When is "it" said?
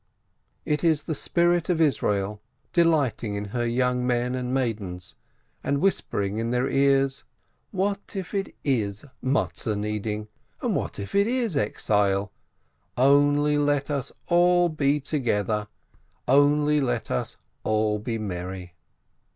0.83-1.05, 8.33-8.55, 11.13-11.27